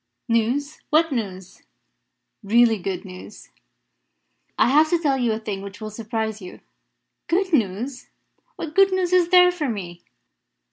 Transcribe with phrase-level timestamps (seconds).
[0.27, 0.79] "News?
[0.89, 1.61] What news?"
[2.41, 3.51] "Really good news.
[4.57, 6.59] I have to tell you a thing which will surprise you."
[7.27, 8.09] "Good news?
[8.55, 10.01] What good news is there for me?"